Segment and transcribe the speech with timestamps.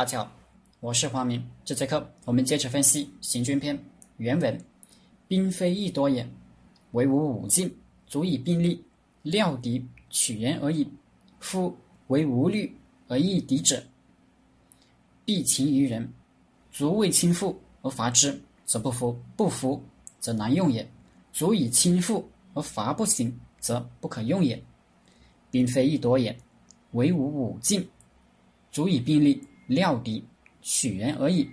[0.00, 0.32] 大家好，
[0.80, 1.44] 我是黄明。
[1.62, 3.76] 这节课我们接着分析《行军篇》
[4.16, 4.58] 原文
[5.28, 6.26] ：“兵非易多也，
[6.92, 7.70] 唯吾武进，
[8.06, 8.82] 足以并力，
[9.20, 10.88] 料敌取人而已。
[11.38, 11.76] 夫
[12.06, 12.74] 为无虑
[13.08, 13.84] 而易敌者，
[15.26, 16.10] 必擒于人。
[16.72, 19.82] 足为轻负而伐之，则不服；不服，
[20.18, 20.90] 则难用也。
[21.30, 24.58] 足以轻负而伐不行，则不可用也。
[25.50, 26.34] 兵非易多也，
[26.92, 27.86] 唯吾武进，
[28.72, 30.24] 足以并力。”料敌
[30.62, 31.48] 取人而已。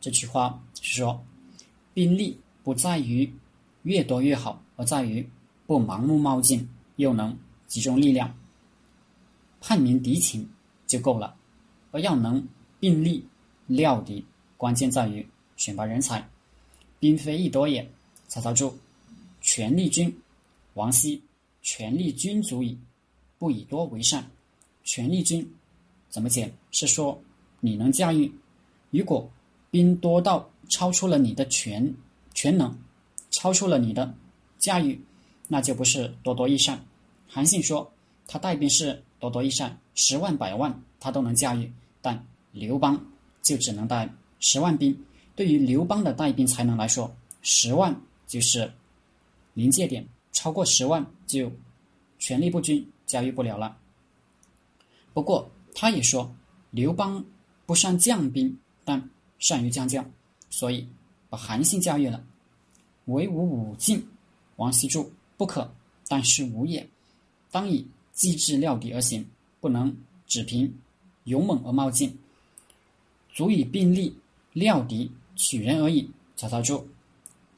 [0.00, 1.26] 这句话是说，
[1.92, 3.28] 兵力不在于
[3.82, 5.28] 越多越好，而在于
[5.66, 8.32] 不盲目冒进，又能集中力量，
[9.60, 10.48] 判明敌情
[10.86, 11.34] 就够了。
[11.90, 12.46] 而要能
[12.78, 13.26] 兵力
[13.66, 14.24] 料敌，
[14.56, 15.26] 关键在于
[15.56, 16.24] 选拔人才。
[17.00, 17.90] 兵非易多也。
[18.28, 18.78] 曹操注：
[19.40, 20.16] 权力军，
[20.74, 21.20] 王羲，
[21.62, 22.78] 权力军足矣，
[23.38, 24.30] 不以多为善。
[24.84, 25.44] 权力军。
[26.14, 26.48] 怎么解？
[26.70, 27.20] 是说
[27.58, 28.32] 你能驾驭。
[28.90, 29.28] 如果
[29.72, 31.92] 兵多到超出了你的全
[32.34, 32.72] 全能，
[33.32, 34.14] 超出了你的
[34.56, 34.96] 驾驭，
[35.48, 36.80] 那就不是多多益善。
[37.26, 37.92] 韩信说
[38.28, 41.68] 他带兵是多多益善，十万百万他都能驾驭，
[42.00, 43.04] 但刘邦
[43.42, 44.96] 就只能带十万兵。
[45.34, 47.12] 对于刘邦的带兵才能来说，
[47.42, 47.92] 十万
[48.28, 48.72] 就是
[49.54, 51.50] 临界点，超过十万就
[52.20, 53.76] 权力不均，驾驭不了了。
[55.12, 55.50] 不过。
[55.74, 56.32] 他也说，
[56.70, 57.22] 刘邦
[57.66, 60.08] 不善将兵，但善于将将，
[60.48, 60.88] 所以
[61.28, 62.24] 把韩信驾驭了。
[63.06, 64.02] 唯吾武进，
[64.56, 65.04] 王羲之：
[65.36, 65.70] 不可，
[66.08, 66.88] 但是吾也。
[67.50, 69.26] 当以机智料敌而行，
[69.60, 69.94] 不能
[70.26, 70.72] 只凭
[71.24, 72.16] 勇猛而冒进。
[73.32, 74.16] 足以并力
[74.52, 76.08] 料敌取人而已。
[76.36, 76.86] 曹操注：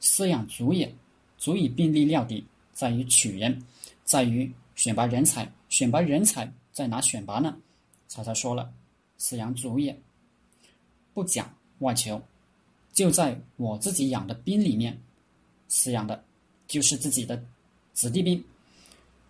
[0.01, 0.93] 饲养足也，
[1.37, 3.63] 足以并力料敌，在于取人，
[4.03, 5.49] 在于选拔人才。
[5.69, 7.55] 选拔人才在哪选拔呢？
[8.07, 8.73] 曹操说了
[9.19, 9.99] ：“饲养足也，
[11.13, 12.21] 不讲外求，
[12.93, 14.97] 就在我自己养的兵里面
[15.69, 16.23] 饲养的，
[16.67, 17.43] 就是自己的
[17.93, 18.41] 子弟兵。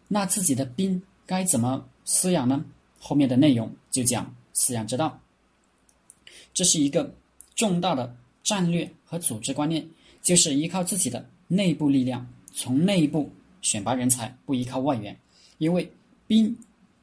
[0.07, 2.63] 那自己的兵该怎么饲养呢？
[2.99, 5.19] 后面的内容就讲饲养之道。
[6.53, 7.13] 这是一个
[7.55, 9.87] 重大的战略和组织观念，
[10.21, 13.31] 就是依靠自己的内部力量，从内部
[13.61, 15.19] 选拔人才，不依靠外援。
[15.57, 15.91] 因为
[16.27, 16.55] 兵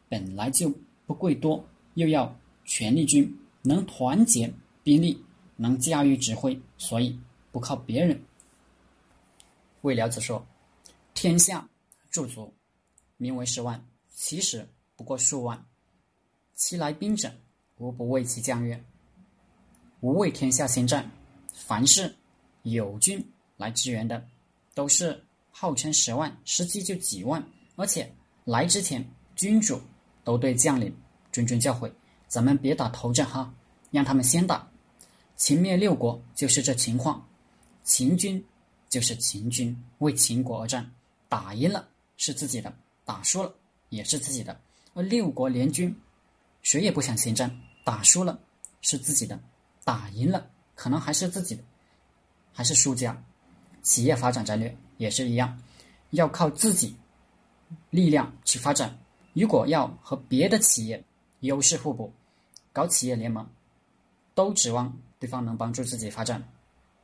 [0.09, 0.72] 本来就。”
[1.06, 1.62] 不贵多，
[1.94, 2.34] 又要
[2.65, 5.22] 权力军，能团结兵力，
[5.56, 7.19] 能驾驭指挥，所以
[7.53, 8.19] 不靠别人。
[9.82, 10.47] 魏辽子说
[11.12, 11.69] ：“天下
[12.10, 12.53] 驻足，
[13.19, 14.66] 名为十万，其实
[14.97, 15.62] 不过数万。
[16.54, 17.31] 其来兵者，
[17.76, 18.82] 无不为其将曰：
[20.00, 21.10] 吾为天下先战。
[21.53, 22.12] 凡是
[22.62, 23.25] 有军
[23.56, 24.26] 来支援的，
[24.75, 27.44] 都是号称十万，实际就几万。
[27.76, 28.10] 而且
[28.44, 29.06] 来之前，
[29.37, 29.78] 君主。”
[30.25, 30.93] 都对将领
[31.33, 31.93] 谆谆教诲，
[32.27, 33.53] 咱们别打头阵哈，
[33.91, 34.67] 让他们先打。
[35.37, 37.25] 秦灭六国就是这情况，
[37.83, 38.45] 秦军
[38.89, 40.91] 就是秦军为秦国而战，
[41.29, 41.87] 打赢了
[42.17, 42.73] 是自己的，
[43.05, 43.53] 打输了
[43.91, 44.59] 也是自己的。
[44.95, 45.95] 而六国联军，
[46.62, 47.51] 谁也不想先战，
[47.85, 48.39] 打输了
[48.81, 49.39] 是自己的，
[49.85, 51.62] 打赢了可能还是自己的，
[52.53, 53.21] 还是输家。
[53.83, 55.61] 企业发展战略也是一样，
[56.11, 56.97] 要靠自己
[57.91, 58.97] 力量去发展。
[59.34, 61.05] 如果要和别的企业
[61.41, 62.11] 优势互补，
[62.72, 63.47] 搞企业联盟，
[64.34, 66.43] 都指望对方能帮助自己发展，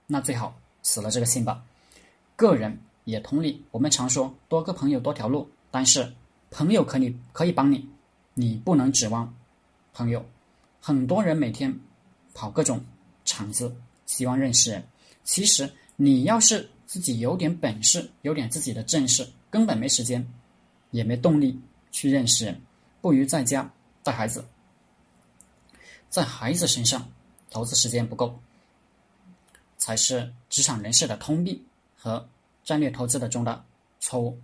[0.06, 1.62] 那最好死了这个心吧。
[2.36, 6.10] 个人也同理，我们常说多个朋友多条路，但是
[6.50, 7.86] 朋友可以可以帮你，
[8.34, 9.34] 你不能指望
[9.92, 10.24] 朋友。
[10.80, 11.78] 很多人每天
[12.32, 12.80] 跑各种
[13.24, 13.76] 场子，
[14.06, 14.82] 希望认识人。
[15.24, 20.26] 其实你要是自己有点本事，有点自己的正事，根本没时间，
[20.92, 21.60] 也没动力。
[21.90, 22.60] 去认识人，
[23.00, 23.70] 不如在家
[24.02, 24.44] 带孩子，
[26.08, 27.10] 在孩子身上
[27.50, 28.38] 投资时间不够，
[29.78, 31.62] 才是职场人士的通病
[31.96, 32.28] 和
[32.64, 33.64] 战略投资的重大
[33.98, 34.38] 错误。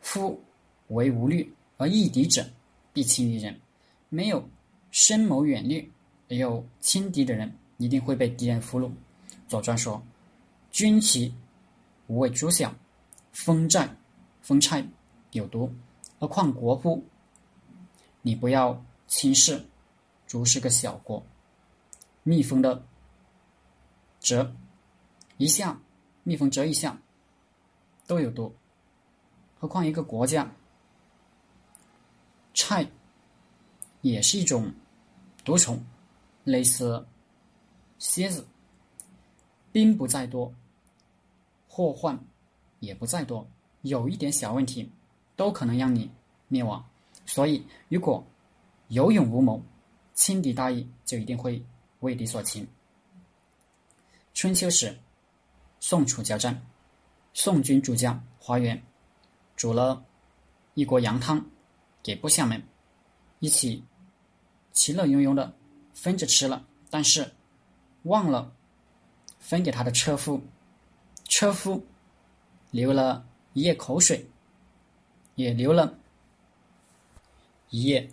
[0.00, 0.40] 夫
[0.88, 2.48] 为无虑而易敌者，
[2.92, 3.58] 必轻于人。
[4.08, 4.48] 没有
[4.90, 5.90] 深谋远虑
[6.28, 8.90] 而又轻敌的人，一定会被敌人俘虏。
[9.48, 10.00] 左传说
[10.70, 11.34] ：“军旗
[12.06, 12.74] 无畏诸小，
[13.32, 13.88] 风寨
[14.42, 14.84] 风菜
[15.32, 15.72] 有毒。”
[16.26, 17.04] 何况国乎？
[18.20, 19.64] 你不要轻视，
[20.26, 21.24] 竹是个小国，
[22.24, 22.84] 蜜蜂的
[24.18, 24.50] 蛰
[25.36, 25.80] 一下，
[26.24, 27.00] 蜜蜂蛰一下
[28.08, 28.52] 都有毒，
[29.60, 30.52] 何况一个国家？
[32.52, 32.90] 菜
[34.00, 34.74] 也是一种
[35.44, 35.80] 毒虫，
[36.42, 37.06] 类似
[38.00, 38.44] 蝎子。
[39.70, 40.52] 兵不在多，
[41.68, 42.18] 祸患
[42.80, 43.48] 也不在多，
[43.82, 44.90] 有一点小问题。
[45.36, 46.10] 都可能让你
[46.48, 46.84] 灭亡，
[47.26, 48.26] 所以如果
[48.88, 49.62] 有勇无谋，
[50.14, 51.62] 轻敌大意，就一定会
[52.00, 52.66] 为敌所擒。
[54.32, 54.98] 春秋时，
[55.78, 56.66] 宋楚交战，
[57.34, 58.82] 宋军主将华元
[59.56, 60.04] 煮了
[60.74, 61.44] 一锅羊汤
[62.02, 62.62] 给部下们，
[63.40, 63.84] 一起
[64.72, 65.54] 其乐融融的
[65.92, 67.30] 分着吃了，但是
[68.04, 68.52] 忘了
[69.38, 70.40] 分给他的车夫，
[71.24, 71.84] 车夫
[72.70, 74.26] 流了一夜口水，
[75.36, 75.96] 也流了。
[77.70, 78.08] 一夜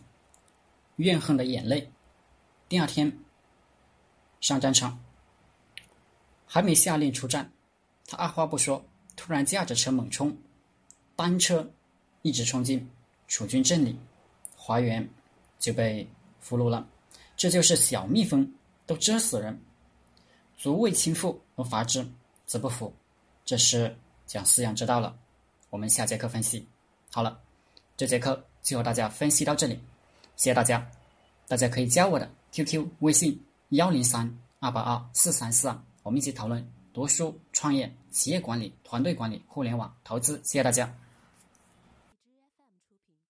[0.97, 1.91] 怨恨的眼泪。
[2.69, 3.11] 第二天
[4.39, 4.99] 上战场，
[6.45, 7.51] 还没下令出战，
[8.07, 8.83] 他二话不说，
[9.15, 10.35] 突然驾着车猛冲，
[11.15, 11.71] 单车
[12.23, 12.89] 一直冲进
[13.27, 13.97] 楚军阵里，
[14.55, 15.07] 华元
[15.59, 16.07] 就被
[16.39, 16.87] 俘虏了。
[17.35, 18.51] 这就是小蜜蜂
[18.85, 19.59] 都蛰死人，
[20.57, 22.05] 足为亲父而伐之，
[22.45, 22.93] 则不服。
[23.45, 23.95] 这是
[24.25, 25.17] 讲饲养之道了。
[25.69, 26.67] 我们下节课分析。
[27.13, 27.39] 好了，
[27.95, 28.43] 这节课。
[28.63, 29.73] 就和大家分析到这里，
[30.37, 30.89] 谢谢大家。
[31.49, 33.37] 大家可以加我的 QQ 微信
[33.71, 40.37] 幺零三二八二四三四二，我们一起讨论读书、创业、企业管理、团队管理、互联网投资。
[40.45, 40.89] 谢谢大家。